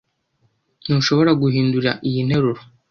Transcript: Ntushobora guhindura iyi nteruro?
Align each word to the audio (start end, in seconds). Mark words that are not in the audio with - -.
Ntushobora 0.83 1.31
guhindura 1.41 1.91
iyi 2.07 2.21
nteruro? 2.27 2.61